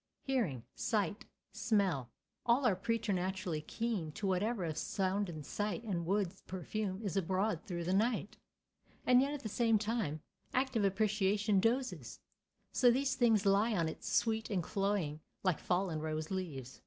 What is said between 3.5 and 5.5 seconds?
keen to whatever of sound and